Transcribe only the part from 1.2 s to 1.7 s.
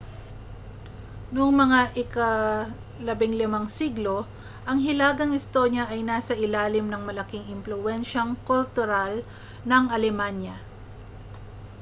noong